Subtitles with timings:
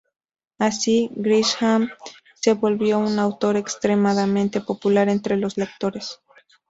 [0.57, 1.91] Así, Grisham
[2.33, 6.19] se volvió un autor extremadamente popular entre los lectores.